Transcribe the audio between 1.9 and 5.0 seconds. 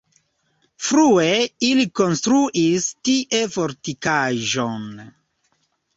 konstruis tie fortikaĵon.